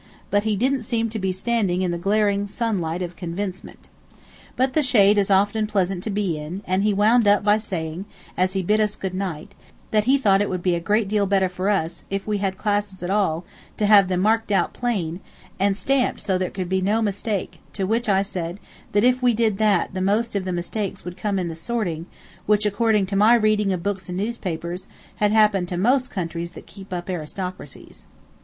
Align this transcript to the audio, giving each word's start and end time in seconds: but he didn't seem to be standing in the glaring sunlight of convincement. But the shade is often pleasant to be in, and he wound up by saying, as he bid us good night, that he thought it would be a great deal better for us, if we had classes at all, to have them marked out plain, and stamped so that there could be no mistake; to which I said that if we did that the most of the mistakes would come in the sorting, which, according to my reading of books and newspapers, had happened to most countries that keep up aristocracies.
but 0.31 0.41
he 0.41 0.55
didn't 0.55 0.81
seem 0.81 1.11
to 1.11 1.19
be 1.19 1.31
standing 1.31 1.83
in 1.83 1.91
the 1.91 1.97
glaring 1.99 2.47
sunlight 2.47 3.03
of 3.03 3.15
convincement. 3.15 3.87
But 4.55 4.73
the 4.73 4.81
shade 4.81 5.19
is 5.19 5.29
often 5.29 5.67
pleasant 5.67 6.01
to 6.05 6.09
be 6.09 6.39
in, 6.39 6.63
and 6.65 6.81
he 6.81 6.91
wound 6.91 7.27
up 7.27 7.43
by 7.43 7.59
saying, 7.59 8.05
as 8.35 8.53
he 8.53 8.63
bid 8.63 8.81
us 8.81 8.95
good 8.95 9.13
night, 9.13 9.53
that 9.91 10.05
he 10.05 10.17
thought 10.17 10.41
it 10.41 10.49
would 10.49 10.63
be 10.63 10.73
a 10.73 10.79
great 10.79 11.07
deal 11.07 11.27
better 11.27 11.47
for 11.47 11.69
us, 11.69 12.03
if 12.09 12.25
we 12.25 12.39
had 12.39 12.57
classes 12.57 13.03
at 13.03 13.11
all, 13.11 13.45
to 13.77 13.85
have 13.85 14.07
them 14.07 14.21
marked 14.21 14.51
out 14.51 14.73
plain, 14.73 15.19
and 15.59 15.77
stamped 15.77 16.19
so 16.19 16.33
that 16.33 16.39
there 16.39 16.49
could 16.49 16.67
be 16.67 16.81
no 16.81 16.99
mistake; 17.03 17.59
to 17.73 17.85
which 17.85 18.09
I 18.09 18.23
said 18.23 18.59
that 18.93 19.03
if 19.03 19.21
we 19.21 19.35
did 19.35 19.59
that 19.59 19.93
the 19.93 20.01
most 20.01 20.35
of 20.35 20.45
the 20.45 20.51
mistakes 20.51 21.05
would 21.05 21.15
come 21.15 21.37
in 21.37 21.47
the 21.47 21.53
sorting, 21.53 22.07
which, 22.47 22.65
according 22.65 23.05
to 23.05 23.15
my 23.15 23.35
reading 23.35 23.71
of 23.71 23.83
books 23.83 24.09
and 24.09 24.17
newspapers, 24.17 24.87
had 25.17 25.29
happened 25.31 25.67
to 25.67 25.77
most 25.77 26.09
countries 26.09 26.53
that 26.53 26.65
keep 26.65 26.91
up 26.91 27.07
aristocracies. 27.07 28.07